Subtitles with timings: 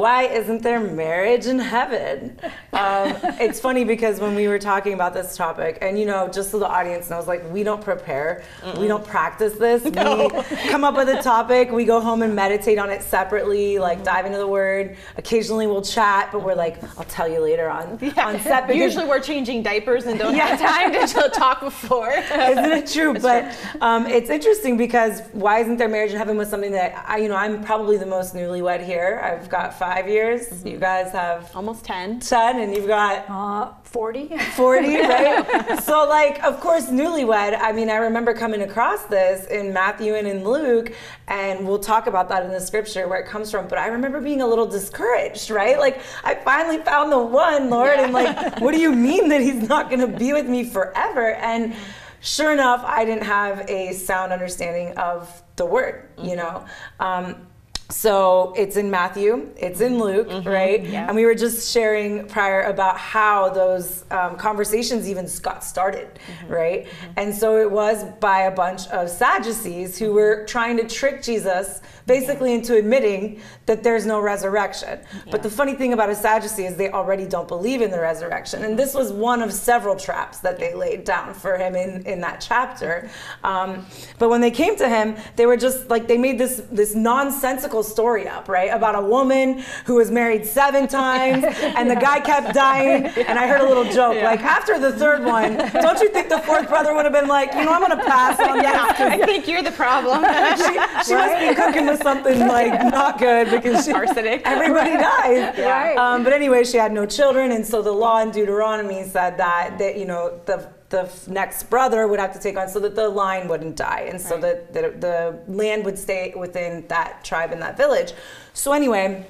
[0.00, 2.34] why isn't there marriage in heaven?
[2.72, 6.50] Um, it's funny because when we were talking about this topic, and you know, just
[6.50, 8.78] so the audience knows, like we don't prepare, Mm-mm.
[8.78, 9.84] we don't practice this.
[10.00, 10.30] No.
[10.50, 14.02] We come up with a topic, we go home and meditate on it separately, like
[14.02, 14.96] dive into the word.
[15.18, 18.28] Occasionally we'll chat, but we're like, I'll tell you later on yeah.
[18.28, 18.66] on set.
[18.66, 20.56] Because, Usually we're changing diapers and don't yeah.
[20.56, 22.12] have time to talk before.
[22.12, 23.14] Isn't it true?
[23.14, 23.80] It's but true.
[23.82, 27.28] Um, it's interesting because why isn't there marriage in heaven was something that I, you
[27.28, 29.20] know, I'm probably the most newlywed here.
[29.22, 30.48] I've got five years.
[30.48, 30.68] Mm-hmm.
[30.68, 32.20] You guys have almost 10.
[32.20, 34.36] 10, and you've got uh, 40.
[34.56, 35.82] 40, right?
[35.82, 37.58] so, like, of course, newlywed.
[37.60, 40.94] I mean, I remember coming across this in Matthew and in Luke,
[41.28, 43.68] and we'll talk about that in the scripture where it comes from.
[43.68, 45.78] But I remember being a little discouraged, right?
[45.78, 48.04] Like, I finally found the one, Lord, yeah.
[48.04, 51.34] and like, what do you mean that he's not going to be with me forever?
[51.34, 51.74] And
[52.20, 56.36] sure enough, I didn't have a sound understanding of the word, you mm-hmm.
[56.36, 56.64] know.
[56.98, 57.46] Um,
[57.90, 60.84] so it's in Matthew, it's in Luke, mm-hmm, right?
[60.84, 61.06] Yeah.
[61.06, 66.52] And we were just sharing prior about how those um, conversations even got started, mm-hmm,
[66.52, 66.86] right?
[66.86, 67.12] Mm-hmm.
[67.16, 71.82] And so it was by a bunch of Sadducees who were trying to trick Jesus
[72.10, 74.98] basically into admitting that there's no resurrection.
[74.98, 75.30] Yeah.
[75.30, 78.64] But the funny thing about a Sadducee is they already don't believe in the resurrection.
[78.64, 82.20] And this was one of several traps that they laid down for him in, in
[82.22, 83.08] that chapter.
[83.44, 83.86] Um,
[84.18, 87.84] but when they came to him, they were just like, they made this, this nonsensical
[87.84, 88.70] story up, right?
[88.70, 91.44] About a woman who was married seven times
[91.78, 93.04] and the guy kept dying.
[93.04, 94.24] And I heard a little joke, yeah.
[94.24, 97.54] like after the third one, don't you think the fourth brother would have been like,
[97.54, 100.24] you know, I'm gonna pass on yeah, I think you're the problem.
[100.56, 100.72] she,
[101.06, 101.30] she right?
[101.30, 104.42] must be cooking with something like not good because she, arsenic.
[104.44, 105.54] Everybody dies.
[105.58, 105.94] yeah.
[105.96, 109.78] Um, but anyway, she had no children, and so the law in Deuteronomy said that
[109.78, 113.08] that you know the the next brother would have to take on so that the
[113.08, 114.72] line wouldn't die and so right.
[114.72, 118.12] that the, the land would stay within that tribe and that village
[118.54, 119.24] so anyway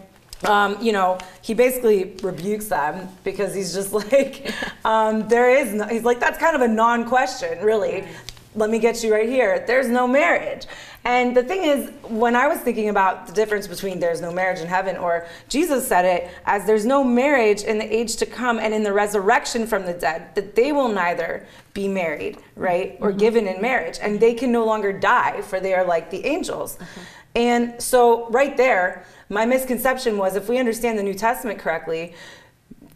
[0.44, 4.52] um, you know, he basically rebukes them because he's just like,
[4.84, 8.06] um, there is no, he's like, that's kind of a non question, really.
[8.54, 9.62] Let me get you right here.
[9.66, 10.66] There's no marriage.
[11.04, 14.60] And the thing is, when I was thinking about the difference between there's no marriage
[14.60, 18.58] in heaven, or Jesus said it as there's no marriage in the age to come
[18.58, 23.10] and in the resurrection from the dead, that they will neither be married, right, or
[23.10, 23.18] mm-hmm.
[23.18, 26.76] given in marriage, and they can no longer die, for they are like the angels.
[26.76, 27.00] Mm-hmm.
[27.34, 32.14] And so, right there, my misconception was if we understand the New Testament correctly,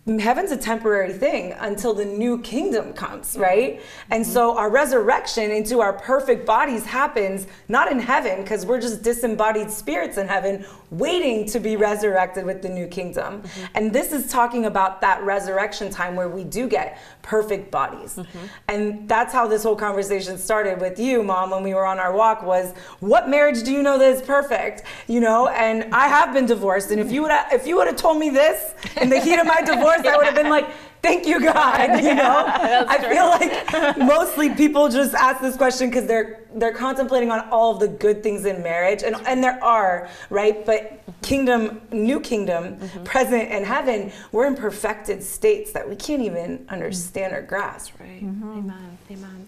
[0.06, 3.80] heaven's a temporary thing until the new kingdom comes, right?
[4.10, 4.32] And mm-hmm.
[4.32, 9.70] so our resurrection into our perfect bodies happens not in heaven because we're just disembodied
[9.70, 10.66] spirits in heaven
[10.98, 13.42] waiting to be resurrected with the new kingdom.
[13.42, 13.64] Mm-hmm.
[13.74, 18.16] And this is talking about that resurrection time where we do get perfect bodies.
[18.16, 18.46] Mm-hmm.
[18.68, 22.12] And that's how this whole conversation started with you, mom, when we were on our
[22.12, 24.82] walk was what marriage do you know that is perfect?
[25.06, 27.86] You know, and I have been divorced and if you would have, if you would
[27.86, 30.50] have told me this in the heat of my divorce course, I would have been
[30.50, 30.68] like,
[31.04, 32.02] thank you, God.
[32.02, 33.08] You know, I true.
[33.10, 37.80] feel like mostly people just ask this question because they're they're contemplating on all of
[37.80, 43.04] the good things in marriage, and and there are right, but kingdom, new kingdom, mm-hmm.
[43.04, 47.98] present and heaven, we're in perfected states that we can't even understand or grasp.
[48.00, 48.24] Right.
[48.24, 48.58] Mm-hmm.
[48.58, 48.98] Amen.
[49.10, 49.46] Amen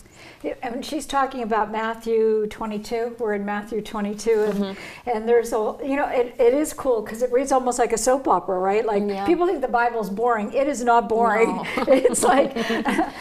[0.62, 3.16] and she's talking about Matthew 22.
[3.18, 5.10] We're in Matthew 22, and, mm-hmm.
[5.10, 7.98] and there's a, you know, it, it is cool because it reads almost like a
[7.98, 8.84] soap opera, right?
[8.84, 9.26] Like yeah.
[9.26, 10.52] people think the Bible's boring.
[10.52, 11.45] It is not boring.
[11.46, 11.64] No.
[11.88, 12.54] it's like,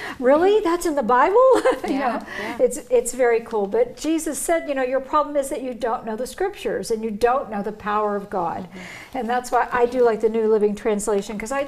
[0.20, 0.60] really?
[0.62, 1.36] That's in the Bible?
[1.84, 2.58] yeah, you know, yeah.
[2.60, 3.68] It's, it's very cool.
[3.68, 7.04] But Jesus said, you know, your problem is that you don't know the scriptures and
[7.04, 8.64] you don't know the power of God.
[8.64, 9.18] Mm-hmm.
[9.18, 11.68] And that's why I do like the New Living Translation because I,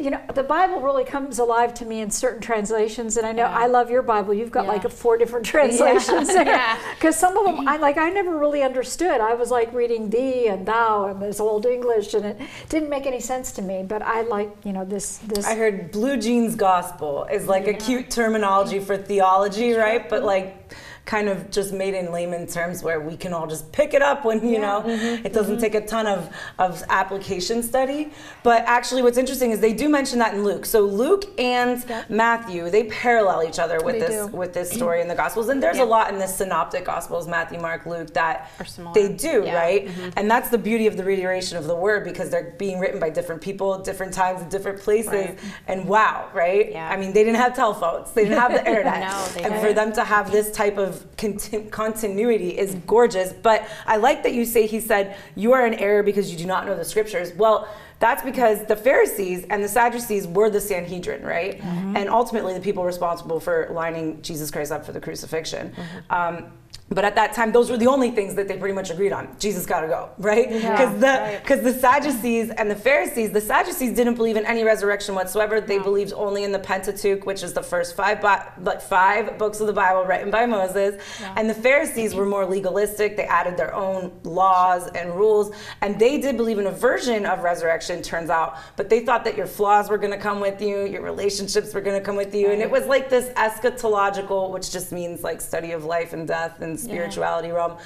[0.00, 3.44] you know, the Bible really comes alive to me in certain translations, and I know
[3.44, 3.58] yeah.
[3.58, 4.32] I love your Bible.
[4.32, 4.72] You've got yeah.
[4.72, 6.44] like four different translations yeah.
[6.44, 7.98] there, because some of them I like.
[7.98, 9.20] I never really understood.
[9.20, 13.06] I was like reading thee and thou and this old English, and it didn't make
[13.06, 13.82] any sense to me.
[13.82, 15.46] But I like, you know, this this.
[15.46, 20.08] I heard blue jeans gospel is like a cute terminology for theology, right?
[20.08, 20.72] But like
[21.04, 24.24] kind of just made in layman terms where we can all just pick it up
[24.24, 24.60] when you yeah.
[24.60, 25.26] know mm-hmm.
[25.26, 25.62] it doesn't mm-hmm.
[25.62, 28.12] take a ton of, of application study
[28.44, 32.04] but actually what's interesting is they do mention that in luke so luke and yeah.
[32.08, 34.36] matthew they parallel each other with they this do.
[34.36, 35.82] with this story in the gospels and there's yeah.
[35.82, 38.50] a lot in the synoptic gospels matthew mark luke that
[38.94, 40.10] they do right mm-hmm.
[40.16, 43.10] and that's the beauty of the reiteration of the word because they're being written by
[43.10, 45.38] different people different times different places right.
[45.66, 49.42] and wow right i mean they didn't have telephones they didn't have the internet no,
[49.42, 53.32] and for them to have this type of of continu- continuity is gorgeous.
[53.32, 56.46] But I like that you say he said, You are in error because you do
[56.46, 57.32] not know the scriptures.
[57.32, 57.68] Well,
[57.98, 61.60] that's because the Pharisees and the Sadducees were the Sanhedrin, right?
[61.60, 61.96] Mm-hmm.
[61.96, 65.70] And ultimately, the people responsible for lining Jesus Christ up for the crucifixion.
[65.70, 66.12] Mm-hmm.
[66.12, 66.52] Um,
[66.94, 69.34] But at that time, those were the only things that they pretty much agreed on.
[69.38, 70.48] Jesus got to go, right?
[70.48, 74.64] Because Yeah, the because the Sadducees and the Pharisees, the Sadducees didn't believe in any
[74.64, 75.60] resurrection whatsoever.
[75.60, 79.66] They believed only in the Pentateuch, which is the first five but five books of
[79.66, 81.02] the Bible written by Moses.
[81.36, 83.16] And the Pharisees were more legalistic.
[83.16, 87.42] They added their own laws and rules, and they did believe in a version of
[87.42, 88.02] resurrection.
[88.02, 91.02] Turns out, but they thought that your flaws were going to come with you, your
[91.02, 94.92] relationships were going to come with you, and it was like this eschatological, which just
[94.92, 97.76] means like study of life and death and spirituality realm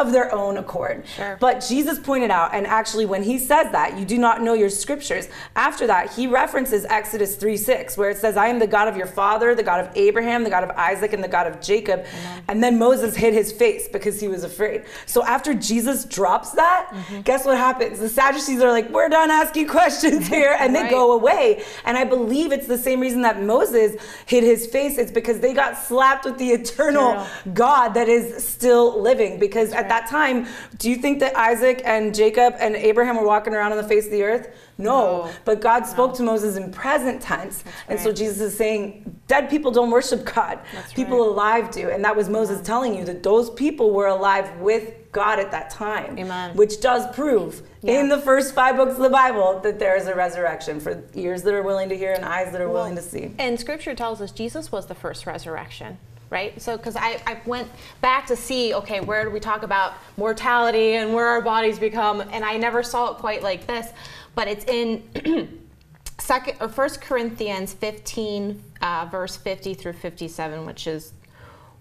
[0.00, 1.04] of their own accord.
[1.16, 1.36] Sure.
[1.40, 4.70] But Jesus pointed out, and actually, when he says that, you do not know your
[4.70, 8.88] scriptures, after that, he references Exodus 3 6, where it says, I am the God
[8.88, 11.60] of your father, the God of Abraham, the God of Isaac, and the God of
[11.60, 12.04] Jacob.
[12.48, 14.84] And then Moses hid his face because he was afraid.
[15.06, 17.20] So after Jesus drops that, Mm-hmm.
[17.22, 17.98] guess what happens?
[17.98, 20.90] The Sadducees are like, We're done asking questions here, and they Right.
[20.90, 21.64] go away.
[21.84, 24.96] And I believe it's the same reason that Moses hid his face.
[24.98, 29.38] It's because they got slapped with the eternal God that is still living.
[29.38, 30.46] Because at that time,
[30.78, 34.06] do you think that Isaac and Jacob and Abraham were walking around on the face
[34.06, 34.48] of the earth?
[34.76, 34.88] No.
[34.88, 35.30] No.
[35.44, 37.64] But God spoke to Moses in present tense.
[37.88, 38.12] And so.
[38.12, 40.58] Jesus is saying, dead people don't worship God.
[40.72, 41.28] That's people right.
[41.28, 41.90] alive do.
[41.90, 45.70] And that was Moses telling you that those people were alive with God at that
[45.70, 46.18] time.
[46.18, 46.56] Amen.
[46.56, 48.00] Which does prove Yeah.
[48.00, 51.42] in the first five books of the Bible that there is a resurrection for ears
[51.42, 53.34] that are willing to hear and eyes that are willing to see.
[53.38, 55.98] And scripture tells us Jesus was the first resurrection,
[56.30, 56.60] right?
[56.60, 57.68] So, because I, I went
[58.00, 62.20] back to see, okay, where do we talk about mortality and where our bodies become,
[62.20, 63.88] and I never saw it quite like this,
[64.34, 65.58] but it's in
[66.18, 71.12] second or First Corinthians 15, uh, verse 50 through 57, which is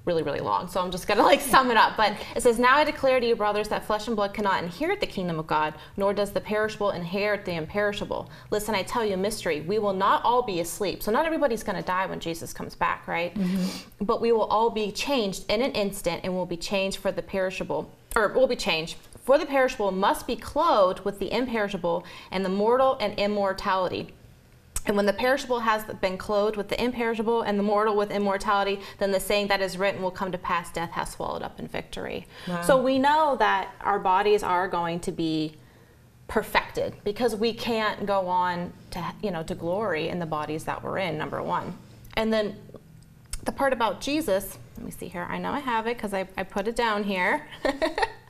[0.07, 0.67] really, really long.
[0.67, 1.97] So I'm just gonna like sum it up.
[1.97, 4.99] But it says, Now I declare to you, brothers, that flesh and blood cannot inherit
[4.99, 8.29] the kingdom of God, nor does the perishable inherit the imperishable.
[8.49, 9.61] Listen, I tell you a mystery.
[9.61, 11.03] We will not all be asleep.
[11.03, 13.35] So not everybody's gonna die when Jesus comes back, right?
[13.35, 14.05] Mm-hmm.
[14.05, 17.21] But we will all be changed in an instant and will be changed for the
[17.21, 18.95] perishable, or will be changed.
[19.25, 24.13] For the perishable must be clothed with the imperishable, and the mortal and immortality.
[24.87, 28.79] And when the perishable has been clothed with the imperishable and the mortal with immortality,
[28.97, 30.71] then the saying that is written will come to pass.
[30.71, 32.25] Death has swallowed up in victory.
[32.63, 35.55] So we know that our bodies are going to be
[36.27, 40.83] perfected because we can't go on to you know to glory in the bodies that
[40.83, 41.77] we're in number one.
[42.15, 42.57] And then
[43.43, 45.25] the part about jesus let me see here.
[45.29, 47.47] I know i have it because I, I put it down here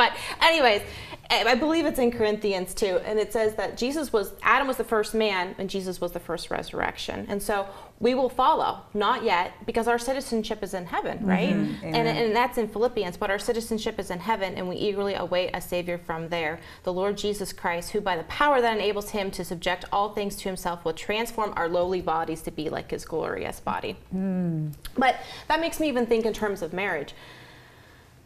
[0.00, 0.82] but anyways
[1.30, 4.84] I believe it's in Corinthians too, and it says that Jesus was Adam was the
[4.84, 7.68] first man, and Jesus was the first resurrection, and so
[8.00, 8.80] we will follow.
[8.94, 11.28] Not yet, because our citizenship is in heaven, mm-hmm.
[11.28, 11.52] right?
[11.84, 13.16] And, and that's in Philippians.
[13.18, 16.92] But our citizenship is in heaven, and we eagerly await a Savior from there, the
[16.92, 20.44] Lord Jesus Christ, who by the power that enables Him to subject all things to
[20.44, 23.96] Himself will transform our lowly bodies to be like His glorious body.
[24.12, 24.72] Mm.
[24.96, 25.16] But
[25.46, 27.14] that makes me even think in terms of marriage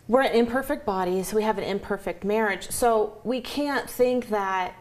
[0.08, 2.70] we're in imperfect bodies we have an imperfect marriage.
[2.70, 4.74] So we can't think that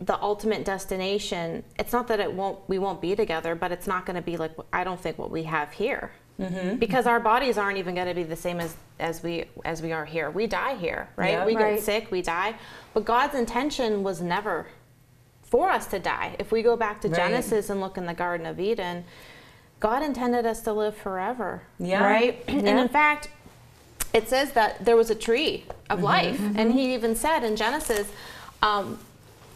[0.00, 4.06] the ultimate destination it's not that it won't we won't be together but it's not
[4.06, 6.12] going to be like i don't think what we have here.
[6.38, 6.76] Mm-hmm.
[6.76, 9.90] Because our bodies aren't even going to be the same as as we as we
[9.92, 10.30] are here.
[10.30, 11.32] We die here right?
[11.32, 11.44] Yeah.
[11.46, 11.74] we Right.
[11.76, 12.54] get sick we die.
[12.94, 14.66] But god's intention was never
[15.42, 16.36] for us to die.
[16.38, 17.16] If we go back to Right.
[17.16, 19.04] genesis and look in the garden of eden
[19.80, 22.04] god intended us to live forever Yeah.
[22.04, 22.44] right?
[22.46, 23.30] And in fact
[24.18, 25.92] it says that there was a tree Mm-hmm.
[25.98, 28.06] of life, and he even said in Genesis,
[28.62, 28.98] um,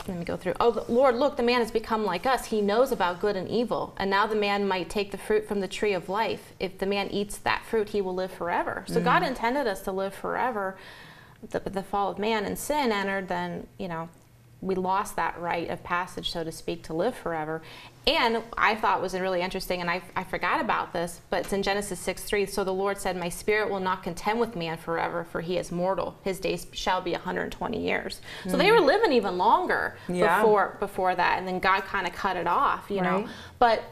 [0.09, 0.55] let me go through.
[0.59, 2.47] Oh, Lord, look, the man has become like us.
[2.47, 5.61] He knows about good and evil, and now the man might take the fruit from
[5.61, 6.53] the tree of life.
[6.59, 8.85] If the man eats that fruit, he will live forever.
[8.89, 9.05] So Mm-hmm.
[9.05, 10.77] God intended us to live forever.
[11.51, 14.09] The, the fall of man and sin entered, then you know
[14.63, 17.61] we lost that right of passage, so to speak, to live forever.
[18.07, 21.65] And I thought was really interesting, and I, I forgot about this, but it's in
[21.65, 22.47] Genesis 6 3.
[22.47, 25.73] So the Lord said, My spirit will not contend with man forever, for he is
[25.73, 26.17] mortal.
[26.23, 28.21] His days shall be 120 years.
[28.49, 28.87] So they were mm.
[28.87, 30.41] living even longer Yeah.
[30.41, 33.29] before before that, and then God kind of cut it off, you know.
[33.59, 33.83] But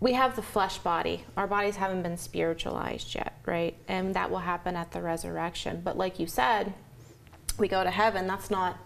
[0.00, 1.24] we have the flesh body.
[1.36, 3.76] Our bodies haven't been spiritualized yet, right?
[3.86, 5.82] And that will happen at the resurrection.
[5.84, 6.72] But like you said,
[7.58, 8.26] we go to heaven.
[8.26, 8.78] That's not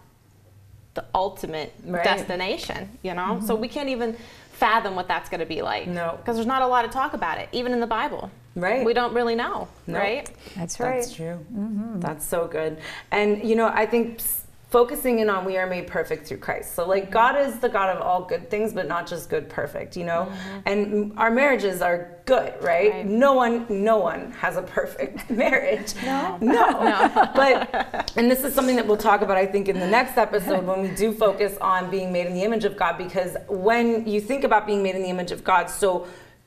[0.95, 2.03] the ultimate Right.
[2.03, 3.39] destination, you know?
[3.45, 3.61] So mm-hmm.
[3.61, 4.17] we can't even
[4.53, 5.87] fathom what that's going to be like.
[5.87, 6.15] No.
[6.17, 8.31] Because there's not a lot of talk about it, even in the Bible.
[8.55, 8.85] Right.
[8.85, 9.99] We don't really know, No.
[9.99, 10.29] right?
[10.55, 10.95] That's right.
[11.01, 11.45] That's true.
[11.53, 11.99] Mm-hmm.
[11.99, 12.77] That's so good.
[13.11, 14.44] And you know, I think s-
[14.75, 16.75] focusing in on we are made perfect through Christ.
[16.75, 19.95] So like God is the God of all good things, but not just good, perfect.
[19.95, 20.59] You know, mm-hmm.
[20.65, 22.91] and our marriages are good, right?
[22.91, 23.05] Right.
[23.05, 25.93] No one, no one has a perfect marriage.
[26.03, 26.37] No.
[26.41, 27.29] no.
[27.33, 30.65] But and this is something that we'll talk about, I think, in the next episode
[30.65, 32.97] when we do focus on being made in the image of God.
[32.97, 36.05] Because when you think about being made in the image of God, so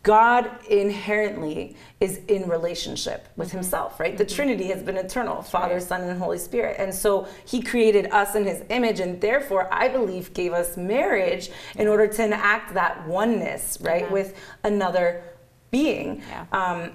[0.09, 4.17] God inherently is in relationship with himself, right?
[4.17, 5.83] The Trinity has been eternal Father, right.
[5.83, 6.77] Son, and Holy Spirit.
[6.79, 11.51] And so he created us in his image, and therefore, I believe, gave us marriage
[11.77, 14.13] in order to enact that oneness, right, Amen.
[14.15, 14.35] with
[14.65, 15.25] another
[15.71, 16.23] being.
[16.31, 16.47] Yeah.
[16.53, 16.93] Um,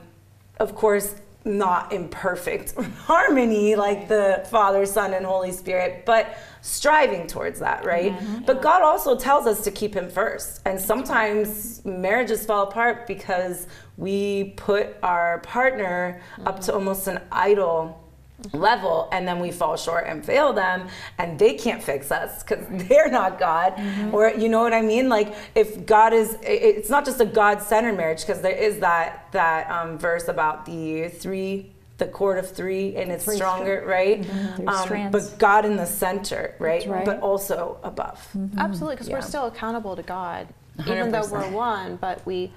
[0.59, 1.13] of course,
[1.45, 7.85] not in perfect harmony like the Father, Son, and Holy Spirit, but striving towards that,
[7.85, 8.13] right?
[8.13, 10.61] Mm-hmm, but God also tells us to keep Him first.
[10.65, 16.77] And sometimes marriages fall apart because we put our partner up to mm-hmm.
[16.77, 18.02] almost an idol
[18.51, 22.65] level and then we fall short and fail them and they can't fix us because
[22.87, 23.73] they're not god.
[24.11, 25.09] Or you know what i mean?
[25.09, 29.69] Like if god is it's not just a god-centered marriage because there is that that
[29.71, 34.25] um, verse about the three the cord of three and it's Three stronger right?
[34.25, 37.05] Three um, but god in the center right, right.
[37.05, 38.19] but also above.
[38.57, 39.15] Absolutely, because Yeah.
[39.15, 40.47] we're still accountable to God,
[40.87, 41.97] even though we're one.
[41.97, 42.51] But we,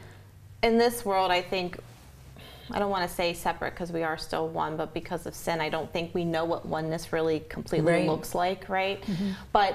[0.63, 1.79] in this world, I think,
[2.71, 5.61] I don't want to say separate because we are still one, but because of sin,
[5.61, 8.07] I don't think we know what oneness really completely Right.
[8.09, 9.01] looks like, right?
[9.03, 9.31] Mm-hmm.
[9.53, 9.75] But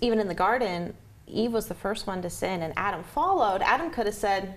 [0.00, 0.94] even in the garden,
[1.26, 3.60] Eve was the first one to sin, and Adam followed.
[3.62, 4.54] Adam could have said,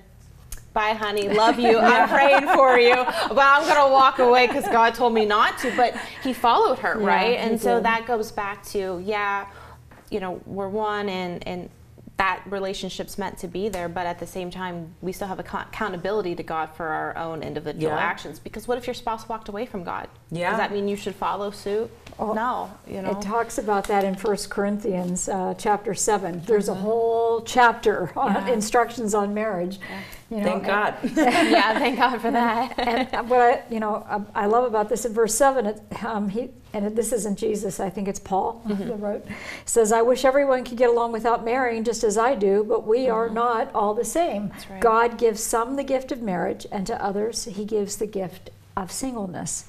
[0.73, 1.27] Bye, honey.
[1.27, 1.77] Love you.
[1.79, 5.75] I'm praying for you, but I'm gonna walk away because God told me not to.
[5.75, 7.29] But he followed her, Yeah, right?
[7.31, 9.47] he And so that goes back to yeah,
[10.09, 11.69] you know, we're one, and and
[12.21, 13.89] that relationship's meant to be there.
[13.89, 17.93] But at the same time, we still have accountability to God for our own individual
[17.95, 17.97] Yeah.
[17.99, 18.37] actions.
[18.37, 20.07] Because what if your spouse walked away from God?
[20.31, 20.51] Yeah.
[20.51, 21.89] Does that mean you should follow suit?
[22.19, 22.71] Oh, no.
[22.87, 23.11] You know.
[23.11, 26.43] It talks about that in 1 Corinthians uh, chapter 7.
[26.45, 28.47] There's a whole chapter on Mm-hmm.
[28.47, 28.53] Yeah.
[28.53, 29.79] instructions on marriage.
[30.29, 31.77] You know, thank and- god yeah.
[31.79, 32.75] Thank God for that.
[32.79, 36.29] and what I, you know, I I love about this in verse seven, it, um,
[36.29, 38.87] he, and this isn't Jesus, I think it's Paul Mm-hmm.
[38.87, 39.25] that wrote,
[39.65, 43.09] says, "I wish everyone could get along without marrying, just as I do, but we
[43.09, 44.49] are not all the same.
[44.49, 44.79] That's right.
[44.79, 48.89] God gives some the gift of marriage, and to others He gives the gift of
[48.91, 49.65] singleness.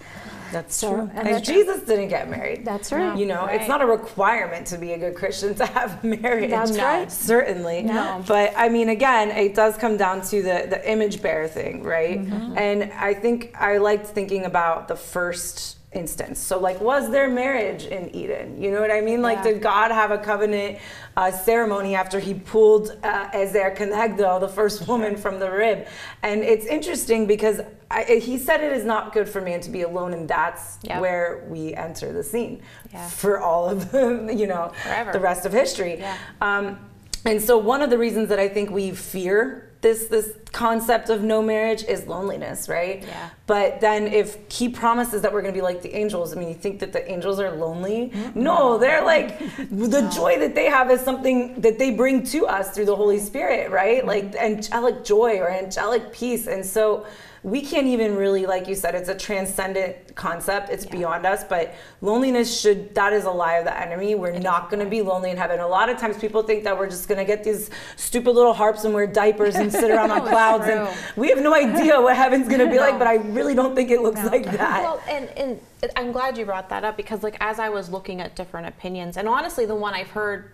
[0.53, 3.17] That's So, true and and that- jesus didn't get married That's right.
[3.19, 3.61] You know, Right.
[3.61, 6.51] it's not a requirement to be a good Christian to have marriage.
[6.51, 6.85] That's No.
[6.85, 7.11] right.
[7.11, 7.83] Certainly.
[7.83, 8.23] No.
[8.27, 12.21] But I mean, again, it does come down to the, the image bearer thing, right?
[12.21, 12.59] Mm-hmm.
[12.59, 16.39] And I think I liked thinking about the first instance.
[16.39, 18.61] So, like, was there marriage in Eden?
[18.63, 19.23] You know what I mean?
[19.23, 19.53] Like, Yeah.
[19.53, 20.79] did God have a covenant
[21.17, 25.87] uh, ceremony after he pulled uh, Ezer Kenegdo, the first woman, from the rib?
[26.23, 29.83] And it's interesting because I, he said it is not good for man to be
[29.83, 31.01] alone, and that's Yep.
[31.01, 33.07] where we enter the scene Yeah.
[33.09, 35.13] for all of the, you know, Forever.
[35.13, 35.99] the rest of history.
[35.99, 36.17] Yeah.
[36.41, 36.79] Um,
[37.25, 41.23] and so one of the reasons that I think we fear this this concept of
[41.23, 43.03] no marriage is loneliness, right?
[43.03, 43.31] Yeah.
[43.47, 46.49] But then if he promises that we're going to be like the angels, I mean,
[46.49, 48.13] you think that the angels are lonely?
[48.35, 49.39] No, they're like
[49.71, 53.19] the joy that they have is something that they bring to us through the Holy
[53.19, 54.07] Spirit, right?
[54.07, 56.47] Like angelic joy or angelic peace.
[56.47, 57.07] And so
[57.43, 61.75] we can't even really like you said it's a transcendent concept it's beyond us but
[62.01, 65.31] loneliness should that is a lie of the enemy we're not going to be lonely
[65.31, 67.69] in heaven a lot of times people think that we're just going to get these
[67.97, 71.29] stupid little harps and wear diapers and sit around on No, it's clouds and we
[71.29, 74.01] have no idea what heaven's going to be like but i really don't think it
[74.01, 75.61] looks like that Well, and, and
[75.97, 79.17] I'm glad you brought that up because, like, as I was looking at different opinions,
[79.17, 80.53] and honestly, the one I've heard,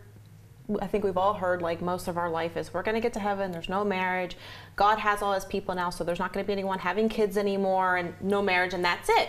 [0.81, 3.13] I think we've all heard, like, most of our life is we're going to get
[3.15, 4.37] to heaven, there's no marriage.
[4.77, 7.37] God has all his people now, so there's not going to be anyone having kids
[7.37, 9.29] anymore, and no marriage, and that's it.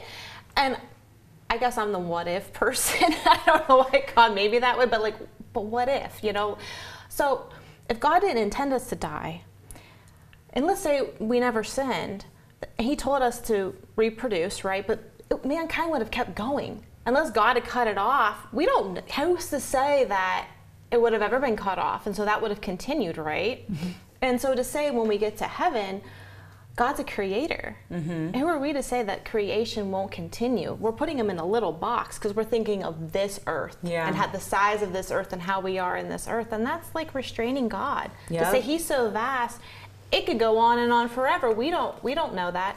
[0.55, 0.77] And
[1.49, 3.13] I guess I'm the what if person.
[3.25, 5.15] I don't know why God made me that way, but, like,
[5.51, 6.57] but what if, you know?
[7.09, 7.49] So
[7.89, 9.43] if God didn't intend us to die,
[10.53, 12.25] and let's say we never sinned,
[12.77, 14.85] he told us to reproduce, right?
[14.85, 14.99] But
[15.45, 16.83] mankind would have kept going.
[17.05, 20.47] Unless God had cut it off, we don't, who's to say that
[20.91, 22.05] it would have ever been cut off?
[22.05, 23.71] And so that would have continued, right?
[23.71, 23.89] Mm-hmm.
[24.21, 26.01] And so to say when we get to heaven,
[26.75, 27.77] God's a creator.
[27.91, 28.11] Mm-hmm.
[28.11, 30.73] And who are we to say that creation won't continue?
[30.73, 34.07] We're putting him in a little box because we're thinking of this earth Yeah.
[34.07, 36.51] and had the size of this earth and how we are in this earth.
[36.51, 38.11] And that's like restraining God.
[38.29, 38.45] Yeah.
[38.45, 39.59] To say he's so vast,
[40.11, 41.51] it could go on and on forever.
[41.51, 42.75] We don't we don't know that.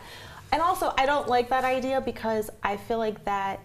[0.52, 3.60] And also I don't like that idea because I feel like that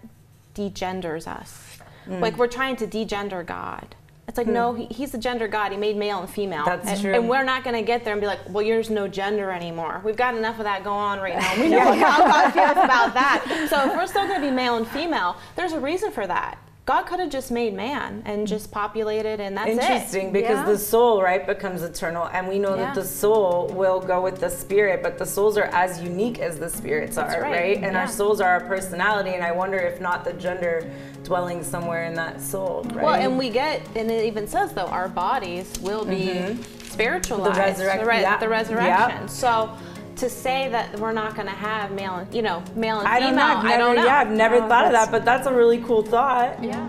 [0.56, 1.80] degenders us.
[2.08, 2.22] Mm.
[2.22, 3.96] Like we're trying to degender God.
[4.28, 5.72] It's like no, he, he's a gender God.
[5.72, 6.64] He made male and female.
[6.64, 6.70] Hmm.
[6.70, 7.14] That's and, true.
[7.14, 10.02] And we're not going to get there and be like, well, there's no gender anymore.
[10.04, 11.62] We've got enough of that going on right now.
[11.62, 13.68] We know how God feels about that.
[13.70, 16.58] So if we're still going to be male and female, there's a reason for that.
[16.88, 19.74] God could have just made man and just populated, and that's it.
[19.74, 20.64] Interesting because Yeah.
[20.72, 22.86] the soul, right, becomes eternal, and we know Yeah.
[22.86, 26.58] that the soul will go with the spirit, but the souls are as unique as
[26.60, 27.42] the spirits are, right.
[27.42, 27.84] right?
[27.84, 30.90] And our souls are our personality, and I wonder if not the gender
[31.26, 33.04] dwelling somewhere in that soul, right?
[33.04, 36.62] Well, and we get, and it even says though, our bodies will be Mm-hmm.
[36.90, 37.82] spiritualized.
[37.82, 38.52] resurrec- the, re- yeah, the yeah.
[38.52, 39.28] resurrection.
[39.28, 39.72] So
[40.18, 43.20] to say that we're not going to have male, and you know, male and I
[43.20, 43.44] don't know.
[43.44, 44.06] I've I don't know.
[44.06, 46.64] Yeah, I've never No, thought of that, but that's a really cool thought.
[46.64, 46.88] Yeah.